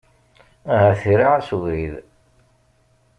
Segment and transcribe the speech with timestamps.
[0.73, 1.93] Ahat iraɛ-as ubrid.